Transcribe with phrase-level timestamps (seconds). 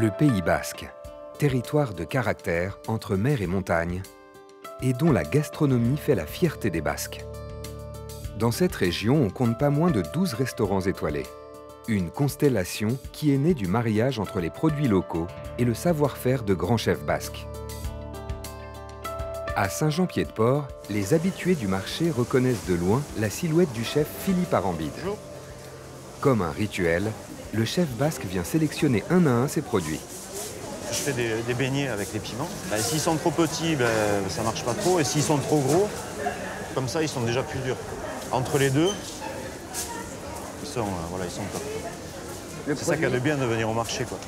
[0.00, 0.88] Le Pays basque,
[1.40, 4.00] territoire de caractère entre mer et montagne,
[4.80, 7.26] et dont la gastronomie fait la fierté des Basques.
[8.38, 11.26] Dans cette région, on compte pas moins de 12 restaurants étoilés.
[11.88, 15.26] Une constellation qui est née du mariage entre les produits locaux
[15.58, 17.48] et le savoir-faire de grands chefs basques.
[19.56, 24.92] À Saint-Jean-Pied-de-Port, les habitués du marché reconnaissent de loin la silhouette du chef Philippe Arambide.
[26.20, 27.12] Comme un rituel,
[27.52, 30.00] le chef basque vient sélectionner un à un ses produits.
[30.90, 32.48] Je fais des, beignets avec les piments.
[32.70, 33.88] Ben, s'ils sont trop petits, ben,
[34.28, 34.98] ça marche pas trop.
[34.98, 35.88] Et s'ils sont trop gros,
[36.74, 37.76] comme ça, ils sont déjà plus durs.
[38.32, 38.88] Entre les deux,
[40.62, 41.62] ils sont, euh, voilà, ils sont top.
[42.66, 44.04] C'est ça qui a de bien de venir au marché.
[44.04, 44.18] Quoi.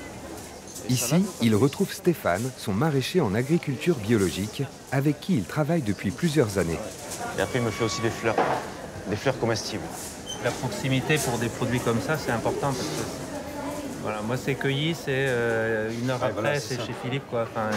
[0.89, 4.62] Ici, il retrouve Stéphane, son maraîcher en agriculture biologique,
[4.93, 6.78] avec qui il travaille depuis plusieurs années.
[7.37, 8.37] Et après, il me fait aussi des fleurs,
[9.09, 9.83] des fleurs comestibles.
[10.45, 13.03] La proximité pour des produits comme ça, c'est important parce que
[14.03, 17.43] voilà, moi c'est cueilli, c'est euh, une heure après, c'est chez Philippe quoi.
[17.43, 17.69] Enfin,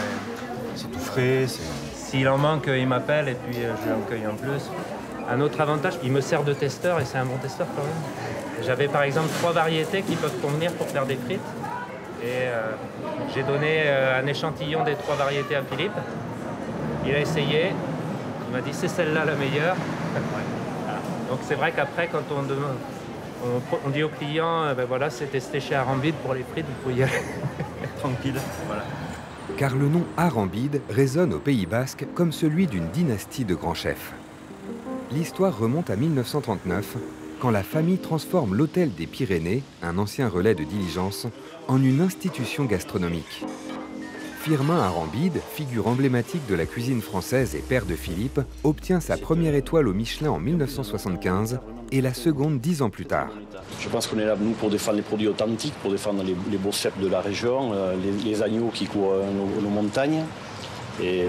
[0.75, 1.45] c'est tout frais.
[1.93, 4.69] S'il en manque, il m'appelle et puis euh, je en cueille en plus.
[5.29, 8.63] Un autre avantage, il me sert de testeur et c'est un bon testeur quand même.
[8.65, 11.41] J'avais par exemple trois variétés qui peuvent convenir pour faire des frites.
[12.21, 12.71] Et euh,
[13.33, 15.91] j'ai donné euh, un échantillon des trois variétés à Philippe.
[17.05, 17.73] Il a essayé.
[18.47, 19.75] Il m'a dit c'est celle-là la meilleure.
[21.33, 22.43] Donc c'est vrai qu'après, quand on,
[23.87, 26.83] on, dit aux clients, euh, ben voilà, c'est testé chez Arambide pour les frites, vous
[26.83, 27.11] pouvez y aller
[27.99, 28.35] tranquille.
[29.57, 34.13] Car le nom Arambide résonne au Pays Basque comme celui d'une dynastie de grands chefs.
[35.11, 36.97] L'histoire remonte à 1939
[37.39, 41.25] quand la famille transforme l'hôtel des Pyrénées, un ancien relais de diligence,
[41.67, 43.43] en une institution gastronomique.
[44.43, 49.55] Firmin Arambide, figure emblématique de la cuisine française et père de Philippe, obtient sa première
[49.55, 51.61] étoile au Michelin en 1975
[51.93, 53.29] et la seconde dix ans plus tard.
[53.79, 56.73] Je pense qu'on est là, nous, pour défendre les produits authentiques, pour défendre les, beaux
[56.73, 57.95] cèpes de la région, euh,
[58.25, 59.15] les, agneaux qui courent
[59.61, 60.25] nos, montagnes.
[61.01, 61.23] Et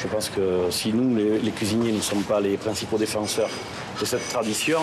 [0.00, 3.50] je pense que si nous, les cuisiniers, ne sommes pas les principaux défenseurs
[4.00, 4.80] de cette tradition,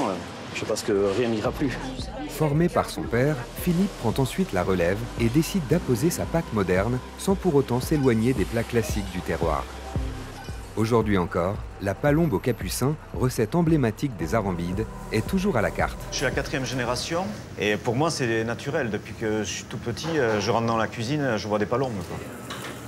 [0.57, 1.77] je pense que rien n'ira plus.
[2.29, 6.99] Formé par son père, Philippe prend ensuite la relève et décide d'apposer sa pâte moderne
[7.17, 9.63] sans pour autant s'éloigner des plats classiques du terroir.
[10.75, 15.97] Aujourd'hui encore, la palombe au capucin, recette emblématique des arambides, est toujours à la carte.
[16.11, 17.25] Je suis la quatrième génération
[17.59, 18.89] et pour moi c'est naturel.
[18.91, 21.65] Depuis que je suis tout petit, euh, je rentre dans la cuisine, je vois des
[21.65, 21.93] palombes.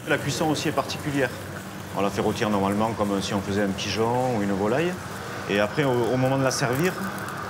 [0.08, 1.30] La cuisson aussi est particulière.
[1.98, 4.94] On la fait rôtir normalement comme si on faisait un pigeon ou une volaille.
[5.50, 6.94] Et après, au, moment de la servir,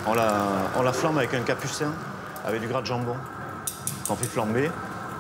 [0.08, 0.46] on la,
[0.76, 1.94] on la, flambe avec un capucin,
[2.46, 3.16] avec du gras de jambon,
[4.08, 4.72] qu'on fait flamber,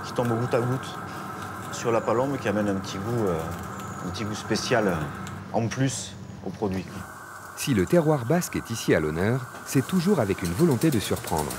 [0.06, 0.88] qui tombe goutte à goutte
[1.72, 3.40] sur la palombe, qui amène un petit goût, euh,
[4.06, 4.96] un petit goût spécial euh,
[5.54, 6.14] en plus
[6.46, 6.86] au produit.
[7.58, 11.52] Si le terroir basque est ici à l'honneur, c'est toujours avec une volonté de surprendre.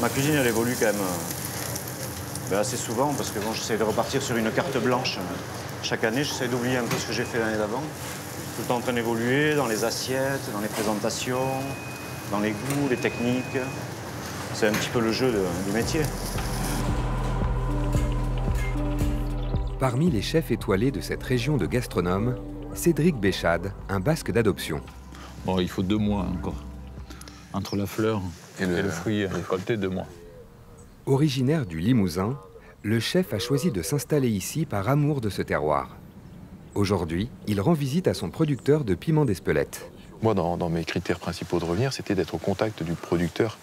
[0.00, 3.84] ma cuisine, elle évolue quand même euh, ben, assez souvent, parce que bon, j'essaie de
[3.84, 5.18] repartir sur une carte blanche.
[5.82, 7.82] Chaque année, j'essaie d'oublier un peu ce que j'ai fait l'année d'avant
[8.54, 11.48] tout le temps en train d'évoluer dans les assiettes, dans les présentations,
[12.30, 13.58] dans les goûts, les techniques.
[14.52, 15.32] C'est un petit peu le jeu
[15.66, 16.02] du métier.
[19.80, 22.36] Parmi les chefs étoilés de cette région de gastronomes,
[22.74, 24.80] Cédric Béchade, un basque d'adoption.
[25.44, 26.62] Bon, il faut deux mois encore.
[27.52, 28.20] Entre la fleur
[28.60, 30.06] et le, fruit récolté, deux mois.
[31.06, 32.38] Originaire du Limousin,
[32.82, 35.96] le chef a choisi de s'installer ici par amour de ce terroir.
[36.74, 39.90] Aujourd'hui, il rend visite à son producteur de piment d'Espelette.
[40.22, 43.58] Moi, dans, mes critères principaux de revenir, c'était d'être au contact du producteur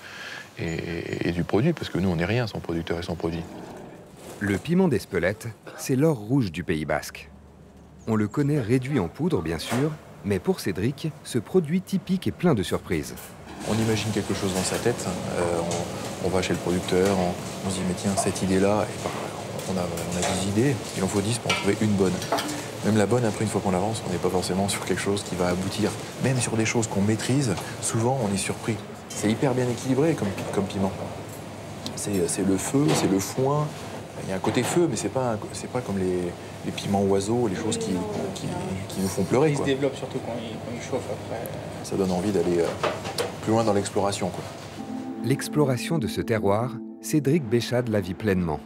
[0.60, 3.42] et, du produit, parce que nous, on n'est rien sans producteur et sans produit.
[4.40, 7.30] Le piment d'Espelette, c'est l'or rouge du Pays basque.
[8.08, 9.92] On le connaît réduit en poudre, bien sûr,
[10.24, 13.16] mais pour Cédric, ce produit typique est plein de surprises.
[13.70, 15.08] On imagine quelque chose dans sa tête,
[15.38, 15.62] euh,
[16.26, 19.10] on, va chez le producteur, on, se dit mais tiens, cette idée-là, ben,
[19.74, 22.14] on, a, on, a, des idées, il en faut 10 pour en trouver une bonne.
[22.86, 25.24] Même la bonne, après, une fois qu'on l'avance, on n'est pas forcément sur quelque chose
[25.24, 25.92] qui va aboutir.
[26.24, 28.76] Même sur des choses qu'on maîtrise, souvent, on est surpris.
[29.10, 30.92] C'est hyper bien équilibré comme, comme piment.
[31.96, 33.68] C'est le feu, c'est le foin.
[34.24, 35.38] Il y a un côté feu, mais c'est pas,
[35.74, 37.92] pas comme les, piments oiseaux, les choses qui,
[38.36, 39.52] qui, nous font pleurer.
[39.52, 41.42] Ils se développent surtout quand ils, chauffent après.
[41.84, 42.66] Ça donne envie d'aller euh,
[43.42, 44.32] plus loin dans l'exploration.
[45.26, 46.72] L'exploration de ce terroir,
[47.02, 48.60] Cédric Béchade la vit pleinement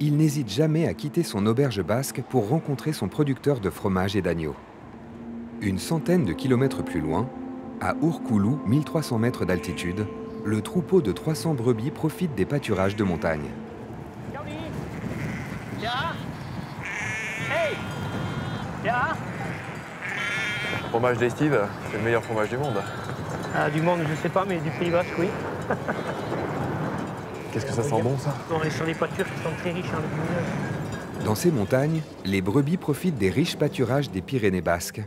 [0.00, 4.22] il n'hésite jamais à quitter son auberge basque pour rencontrer son producteur de fromage et
[4.22, 4.56] d'agneau.
[5.60, 7.28] Une centaine de kilomètres plus loin,
[7.82, 10.06] à Ourkoulou, 1300 mètres d'altitude,
[10.42, 13.50] le troupeau de 300 brebis profite des pâturages de montagne.
[20.88, 21.60] Fromage d'estive,
[21.90, 22.82] c'est le meilleur fromage du monde.
[23.54, 25.28] Ah, du monde, je sais pas, mais du Pays Basque, oui.
[27.52, 29.92] Qu'est-ce que ça sent bon, ça On est sur des pâtures qui sont très riches
[29.92, 31.24] en légumineuses.
[31.24, 35.02] Dans ces montagnes, les brebis profitent des riches pâturages des Pyrénées basques,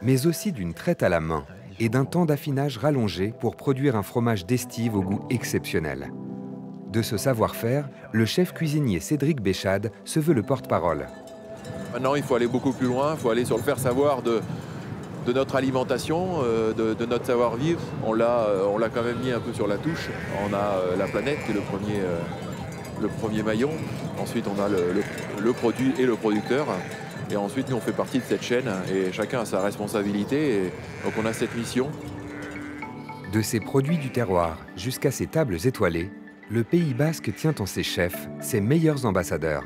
[0.00, 1.44] mais aussi d'une traite à la main
[1.80, 6.12] et d'un temps d'affinage rallongé pour produire un fromage d'estive au goût exceptionnel.
[6.92, 11.08] De ce savoir-faire, le chef cuisinier Cédric Béchade se veut le porte-parole.
[11.92, 14.40] Maintenant, il faut aller beaucoup plus loin, il faut aller sur le faire savoir de,
[15.26, 17.80] de notre alimentation, euh, de, notre savoir-vivre.
[18.04, 20.08] On l'a euh, on l'a quand même mis un peu sur la touche.
[20.48, 21.60] On a euh, la planète qui est le
[23.08, 23.70] premier, maillon.
[24.20, 26.66] Ensuite, on a le produit et le producteur.
[27.30, 30.56] Et ensuite, nous, on fait partie de cette chaîne et chacun a sa responsabilité.
[30.56, 30.62] Et
[31.04, 31.90] donc, on a cette mission.
[33.32, 36.10] De ses produits du terroir jusqu'à ses tables étoilées,
[36.50, 39.64] le Pays basque tient en ses chefs ses meilleurs ambassadeurs.